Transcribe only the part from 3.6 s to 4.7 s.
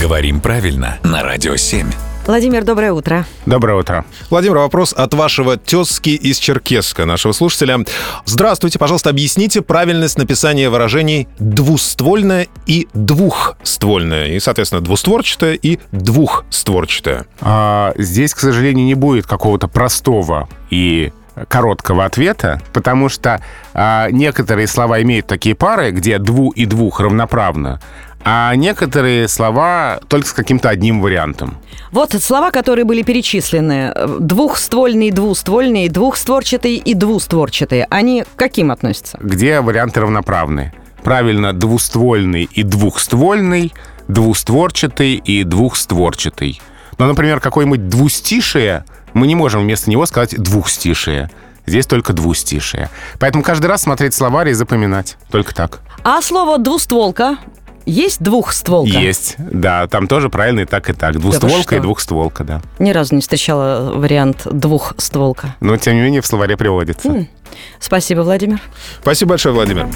утро. Владимир,